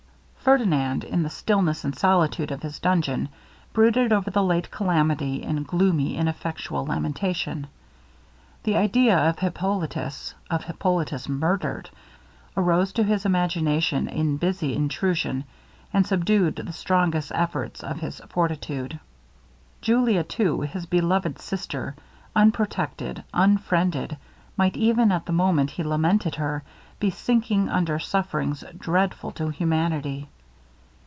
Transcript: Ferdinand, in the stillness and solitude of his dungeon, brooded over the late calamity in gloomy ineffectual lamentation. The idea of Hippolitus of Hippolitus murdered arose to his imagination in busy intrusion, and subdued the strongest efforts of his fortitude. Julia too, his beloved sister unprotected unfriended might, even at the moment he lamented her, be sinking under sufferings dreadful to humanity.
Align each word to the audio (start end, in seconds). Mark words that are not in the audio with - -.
Ferdinand, 0.43 1.03
in 1.03 1.21
the 1.21 1.29
stillness 1.29 1.85
and 1.85 1.95
solitude 1.95 2.49
of 2.49 2.63
his 2.63 2.79
dungeon, 2.79 3.29
brooded 3.73 4.11
over 4.11 4.31
the 4.31 4.41
late 4.43 4.71
calamity 4.71 5.43
in 5.43 5.61
gloomy 5.61 6.17
ineffectual 6.17 6.83
lamentation. 6.83 7.67
The 8.63 8.75
idea 8.75 9.15
of 9.15 9.37
Hippolitus 9.37 10.33
of 10.49 10.63
Hippolitus 10.63 11.29
murdered 11.29 11.91
arose 12.57 12.91
to 12.93 13.03
his 13.03 13.23
imagination 13.23 14.07
in 14.07 14.37
busy 14.37 14.75
intrusion, 14.75 15.43
and 15.93 16.07
subdued 16.07 16.55
the 16.55 16.73
strongest 16.73 17.31
efforts 17.35 17.83
of 17.83 17.99
his 17.99 18.19
fortitude. 18.27 18.99
Julia 19.79 20.23
too, 20.23 20.61
his 20.61 20.87
beloved 20.87 21.37
sister 21.37 21.95
unprotected 22.35 23.23
unfriended 23.31 24.17
might, 24.57 24.75
even 24.75 25.11
at 25.11 25.25
the 25.27 25.31
moment 25.31 25.69
he 25.71 25.83
lamented 25.83 26.35
her, 26.35 26.63
be 26.99 27.09
sinking 27.09 27.67
under 27.67 27.97
sufferings 27.97 28.63
dreadful 28.77 29.31
to 29.31 29.49
humanity. 29.49 30.27